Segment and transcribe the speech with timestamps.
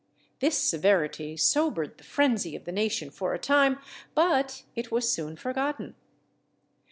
[0.39, 3.77] This severity sobered the frenzy of the nation for a time;
[4.15, 5.93] but it was soon forgotten.